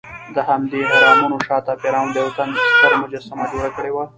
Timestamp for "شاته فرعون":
1.47-2.09